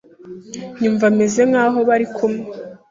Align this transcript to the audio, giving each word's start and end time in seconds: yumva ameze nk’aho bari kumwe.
yumva 0.81 1.05
ameze 1.11 1.41
nk’aho 1.49 1.79
bari 1.89 2.05
kumwe. 2.15 2.45